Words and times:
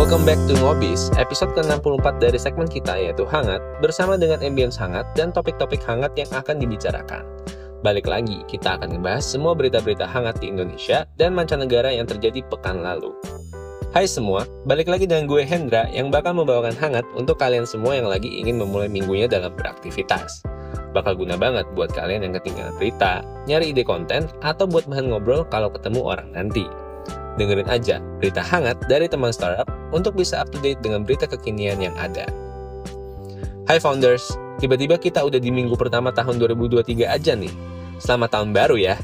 Welcome 0.00 0.24
back 0.24 0.40
to 0.48 0.56
Ngobis, 0.56 1.12
episode 1.20 1.52
ke-64 1.52 2.24
dari 2.24 2.40
segmen 2.40 2.64
kita 2.64 2.96
yaitu 2.96 3.28
Hangat, 3.28 3.60
bersama 3.84 4.16
dengan 4.16 4.40
ambience 4.40 4.80
hangat 4.80 5.04
dan 5.12 5.28
topik-topik 5.28 5.84
hangat 5.84 6.16
yang 6.16 6.32
akan 6.32 6.56
dibicarakan. 6.56 7.20
Balik 7.84 8.08
lagi, 8.08 8.40
kita 8.48 8.80
akan 8.80 8.96
membahas 8.96 9.28
semua 9.28 9.52
berita-berita 9.52 10.08
hangat 10.08 10.40
di 10.40 10.48
Indonesia 10.48 11.04
dan 11.20 11.36
mancanegara 11.36 11.92
yang 11.92 12.08
terjadi 12.08 12.40
pekan 12.48 12.80
lalu. 12.80 13.12
Hai 13.92 14.08
semua, 14.08 14.48
balik 14.64 14.88
lagi 14.88 15.04
dengan 15.04 15.28
gue 15.28 15.44
Hendra 15.44 15.84
yang 15.92 16.08
bakal 16.08 16.32
membawakan 16.32 16.80
hangat 16.80 17.04
untuk 17.12 17.36
kalian 17.36 17.68
semua 17.68 17.92
yang 17.92 18.08
lagi 18.08 18.40
ingin 18.40 18.56
memulai 18.56 18.88
minggunya 18.88 19.28
dalam 19.28 19.52
beraktivitas. 19.52 20.40
Bakal 20.96 21.12
guna 21.20 21.36
banget 21.36 21.68
buat 21.76 21.92
kalian 21.92 22.24
yang 22.24 22.32
ketinggalan 22.40 22.72
berita, 22.80 23.20
nyari 23.44 23.76
ide 23.76 23.84
konten, 23.84 24.32
atau 24.40 24.64
buat 24.64 24.88
bahan 24.88 25.12
ngobrol 25.12 25.44
kalau 25.52 25.68
ketemu 25.68 26.00
orang 26.08 26.32
nanti. 26.32 26.64
Dengerin 27.36 27.68
aja 27.68 28.00
berita 28.16 28.40
hangat 28.40 28.80
dari 28.88 29.04
teman 29.04 29.32
startup 29.32 29.79
untuk 29.90 30.18
bisa 30.18 30.42
up 30.42 30.50
to 30.50 30.58
date 30.62 30.82
dengan 30.82 31.06
berita 31.06 31.26
kekinian 31.26 31.78
yang 31.78 31.94
ada. 31.98 32.26
Hai 33.70 33.78
founders, 33.78 34.34
tiba-tiba 34.58 34.98
kita 34.98 35.22
udah 35.22 35.38
di 35.38 35.54
minggu 35.54 35.78
pertama 35.78 36.10
tahun 36.10 36.42
2023 36.42 37.06
aja 37.06 37.38
nih. 37.38 37.52
Selamat 38.02 38.40
tahun 38.40 38.50
baru 38.50 38.74
ya. 38.80 38.98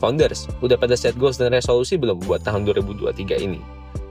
Founders, 0.00 0.48
udah 0.60 0.76
pada 0.76 0.96
set 0.96 1.16
goals 1.16 1.40
dan 1.40 1.52
resolusi 1.52 1.96
belum 1.96 2.20
buat 2.24 2.44
tahun 2.44 2.68
2023 2.68 3.40
ini? 3.40 3.60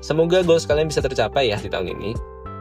Semoga 0.02 0.42
goals 0.42 0.66
kalian 0.66 0.90
bisa 0.90 1.00
tercapai 1.00 1.54
ya 1.54 1.58
di 1.62 1.70
tahun 1.70 1.94
ini. 1.94 2.12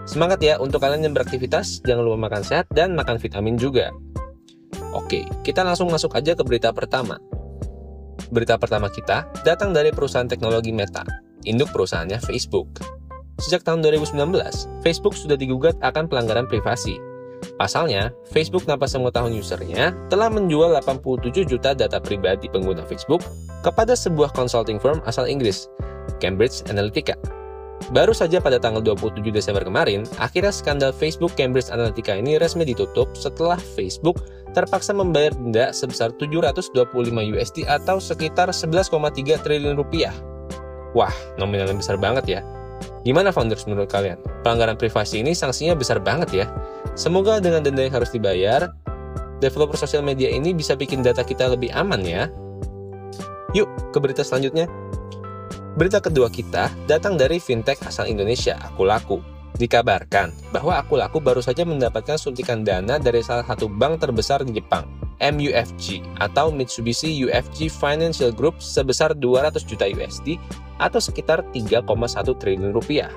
Semangat 0.03 0.43
ya 0.43 0.59
untuk 0.59 0.83
kalian 0.83 1.07
yang 1.07 1.15
beraktivitas, 1.15 1.81
jangan 1.87 2.03
lupa 2.03 2.27
makan 2.27 2.43
sehat 2.43 2.67
dan 2.75 2.93
makan 2.99 3.17
vitamin 3.23 3.55
juga. 3.55 3.95
Oke, 4.93 5.25
kita 5.47 5.65
langsung 5.65 5.89
masuk 5.89 6.13
aja 6.19 6.37
ke 6.37 6.43
berita 6.45 6.69
pertama. 6.75 7.17
Berita 8.29 8.61
pertama 8.61 8.93
kita 8.93 9.29
datang 9.45 9.73
dari 9.73 9.89
perusahaan 9.89 10.29
teknologi 10.29 10.69
Meta, 10.73 11.05
induk 11.49 11.73
perusahaannya 11.73 12.21
Facebook. 12.21 13.02
Sejak 13.43 13.67
tahun 13.67 13.83
2019, 13.83 14.15
Facebook 14.87 15.19
sudah 15.19 15.35
digugat 15.35 15.75
akan 15.83 16.07
pelanggaran 16.07 16.47
privasi. 16.47 17.03
Pasalnya, 17.59 18.15
Facebook 18.31 18.63
tanpa 18.63 18.87
tahun 18.87 19.35
usernya 19.35 19.91
telah 20.07 20.31
menjual 20.31 20.79
87 20.79 21.43
juta 21.43 21.75
data 21.75 21.99
pribadi 21.99 22.47
pengguna 22.47 22.87
Facebook 22.87 23.19
kepada 23.67 23.99
sebuah 23.99 24.31
consulting 24.31 24.79
firm 24.79 25.03
asal 25.11 25.27
Inggris, 25.27 25.67
Cambridge 26.23 26.63
Analytica. 26.71 27.19
Baru 27.91 28.15
saja 28.15 28.39
pada 28.39 28.63
tanggal 28.63 28.79
27 28.79 29.35
Desember 29.35 29.67
kemarin, 29.67 30.07
akhirnya 30.23 30.55
skandal 30.55 30.95
Facebook 30.95 31.35
Cambridge 31.35 31.67
Analytica 31.75 32.15
ini 32.15 32.39
resmi 32.39 32.63
ditutup 32.63 33.11
setelah 33.19 33.59
Facebook 33.59 34.23
terpaksa 34.55 34.95
membayar 34.95 35.35
denda 35.35 35.75
sebesar 35.75 36.15
725 36.15 36.95
USD 37.11 37.67
atau 37.67 37.99
sekitar 37.99 38.55
11,3 38.55 39.43
triliun 39.43 39.75
rupiah. 39.75 40.15
Wah, 40.95 41.13
nominal 41.43 41.75
yang 41.75 41.83
besar 41.83 41.99
banget 41.99 42.39
ya. 42.39 42.62
Gimana 43.03 43.35
founders 43.35 43.67
menurut 43.67 43.91
kalian? 43.91 44.19
Pelanggaran 44.47 44.79
privasi 44.79 45.27
ini 45.27 45.35
sanksinya 45.35 45.75
besar 45.75 45.99
banget 45.99 46.31
ya. 46.31 46.47
Semoga 46.95 47.43
dengan 47.43 47.67
denda 47.67 47.83
yang 47.83 47.99
harus 47.99 48.15
dibayar, 48.15 48.71
developer 49.43 49.75
sosial 49.75 50.07
media 50.07 50.31
ini 50.31 50.55
bisa 50.55 50.79
bikin 50.79 51.03
data 51.03 51.27
kita 51.27 51.51
lebih 51.51 51.75
aman 51.75 52.03
ya. 52.07 52.31
Yuk, 53.59 53.67
ke 53.91 53.99
berita 53.99 54.23
selanjutnya. 54.23 54.71
Berita 55.75 55.99
kedua 55.99 56.31
kita 56.31 56.71
datang 56.87 57.19
dari 57.19 57.43
fintech 57.43 57.83
asal 57.83 58.07
Indonesia, 58.07 58.55
Akulaku. 58.63 59.19
Dikabarkan 59.59 60.33
bahwa 60.55 60.79
Akulaku 60.79 61.19
baru 61.21 61.43
saja 61.43 61.67
mendapatkan 61.67 62.17
suntikan 62.17 62.63
dana 62.63 62.97
dari 63.03 63.21
salah 63.21 63.45
satu 63.45 63.69
bank 63.69 64.01
terbesar 64.01 64.47
di 64.47 64.57
Jepang, 64.57 64.89
MUFG 65.21 66.01
atau 66.21 66.49
Mitsubishi 66.55 67.13
UFG 67.27 67.69
Financial 67.69 68.31
Group 68.31 68.63
sebesar 68.63 69.13
200 69.17 69.65
juta 69.65 69.85
USD 69.89 70.41
atau 70.81 71.01
sekitar 71.03 71.45
3,1 71.53 71.85
triliun 72.39 72.73
rupiah. 72.73 73.13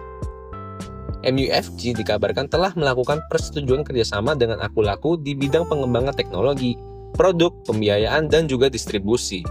MUFG 1.25 1.97
dikabarkan 1.97 2.45
telah 2.45 2.69
melakukan 2.77 3.25
persetujuan 3.31 3.81
kerjasama 3.81 4.37
dengan 4.37 4.61
Akulaku 4.61 5.17
di 5.17 5.33
bidang 5.33 5.65
pengembangan 5.65 6.13
teknologi, 6.13 6.77
produk, 7.17 7.49
pembiayaan, 7.65 8.29
dan 8.29 8.45
juga 8.45 8.69
distribusi. 8.69 9.41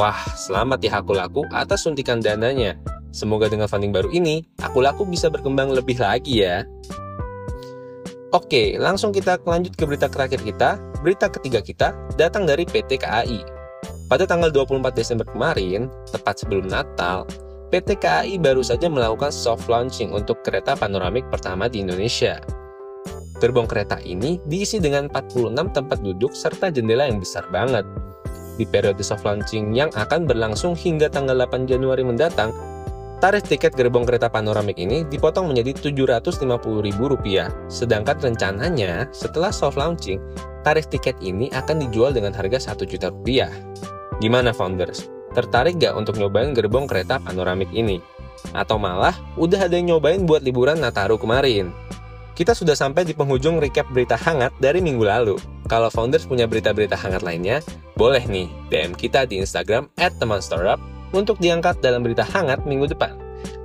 Wah, 0.00 0.16
selamat 0.32 0.80
ya 0.80 1.04
Akulaku 1.04 1.44
atas 1.52 1.84
suntikan 1.84 2.24
dananya. 2.24 2.80
Semoga 3.10 3.50
dengan 3.50 3.66
funding 3.66 3.92
baru 3.92 4.08
ini, 4.14 4.46
aku 4.62 4.80
laku 4.80 5.02
bisa 5.04 5.28
berkembang 5.28 5.74
lebih 5.74 5.98
lagi 5.98 6.46
ya. 6.46 6.64
Oke, 8.30 8.78
langsung 8.78 9.10
kita 9.10 9.42
lanjut 9.42 9.74
ke 9.74 9.82
berita 9.82 10.06
terakhir 10.06 10.40
kita. 10.46 10.78
Berita 11.00 11.32
ketiga 11.32 11.64
kita 11.64 11.96
datang 12.20 12.44
dari 12.44 12.68
PT 12.68 13.00
KAI. 13.00 13.40
Pada 14.04 14.28
tanggal 14.28 14.52
24 14.52 14.92
Desember 14.92 15.24
kemarin, 15.24 15.88
tepat 16.12 16.44
sebelum 16.44 16.68
Natal, 16.68 17.24
PT 17.72 17.96
KAI 17.96 18.36
baru 18.36 18.60
saja 18.60 18.84
melakukan 18.92 19.32
soft 19.32 19.64
launching 19.72 20.12
untuk 20.12 20.44
kereta 20.44 20.76
panoramik 20.76 21.24
pertama 21.32 21.72
di 21.72 21.80
Indonesia. 21.80 22.36
Gerbong 23.40 23.64
kereta 23.64 23.96
ini 24.04 24.36
diisi 24.44 24.76
dengan 24.76 25.08
46 25.08 25.72
tempat 25.72 26.04
duduk 26.04 26.36
serta 26.36 26.68
jendela 26.68 27.08
yang 27.08 27.16
besar 27.16 27.48
banget. 27.48 27.88
Di 28.60 28.68
periode 28.68 29.00
soft 29.00 29.24
launching 29.24 29.72
yang 29.72 29.88
akan 29.96 30.28
berlangsung 30.28 30.76
hingga 30.76 31.08
tanggal 31.08 31.32
8 31.48 31.64
Januari 31.64 32.04
mendatang, 32.04 32.52
Tarif 33.20 33.44
tiket 33.44 33.76
gerbong 33.76 34.08
kereta 34.08 34.32
panoramik 34.32 34.80
ini 34.80 35.04
dipotong 35.04 35.52
menjadi 35.52 35.76
Rp750.000, 35.76 37.52
sedangkan 37.68 38.16
rencananya 38.16 39.12
setelah 39.12 39.52
soft 39.52 39.76
launching, 39.76 40.16
tarif 40.64 40.88
tiket 40.88 41.20
ini 41.20 41.52
akan 41.52 41.84
dijual 41.84 42.16
dengan 42.16 42.32
harga 42.32 42.72
1 42.72 42.80
juta 42.88 43.12
rupiah. 43.12 43.52
Gimana 44.24 44.56
founders? 44.56 45.12
Tertarik 45.36 45.76
gak 45.76 46.00
untuk 46.00 46.16
nyobain 46.16 46.56
gerbong 46.56 46.88
kereta 46.88 47.20
panoramik 47.20 47.68
ini? 47.76 48.00
Atau 48.56 48.80
malah 48.80 49.12
udah 49.36 49.68
ada 49.68 49.76
yang 49.76 49.92
nyobain 49.92 50.24
buat 50.24 50.40
liburan 50.40 50.80
Nataru 50.80 51.20
kemarin? 51.20 51.76
Kita 52.32 52.56
sudah 52.56 52.72
sampai 52.72 53.04
di 53.04 53.12
penghujung 53.12 53.60
recap 53.60 53.84
berita 53.92 54.16
hangat 54.16 54.56
dari 54.64 54.80
minggu 54.80 55.04
lalu. 55.04 55.36
Kalau 55.68 55.92
founders 55.92 56.24
punya 56.24 56.48
berita-berita 56.48 56.96
hangat 56.96 57.20
lainnya, 57.20 57.60
boleh 58.00 58.24
nih 58.24 58.48
DM 58.72 58.96
kita 58.96 59.28
di 59.28 59.44
Instagram 59.44 59.92
at 60.00 60.16
teman 60.16 60.40
startup 60.40 60.80
untuk 61.14 61.38
diangkat 61.38 61.82
dalam 61.82 62.02
berita 62.02 62.22
hangat 62.22 62.62
minggu 62.66 62.90
depan. 62.90 63.14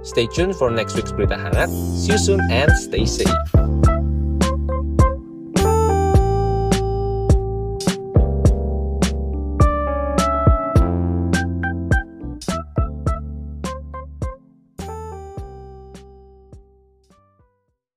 Stay 0.05 0.29
tuned 0.29 0.53
for 0.55 0.69
next 0.69 0.93
week's 0.93 1.11
berita 1.11 1.35
hangat. 1.35 1.69
See 1.69 2.13
you 2.13 2.21
soon 2.21 2.41
and 2.53 2.69
stay 2.77 3.03
safe. 3.09 3.33